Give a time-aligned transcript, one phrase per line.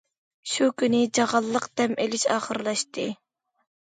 [0.51, 3.07] شۇ كۈنى، چاغانلىق دەم ئېلىش ئاخىرلاشتى.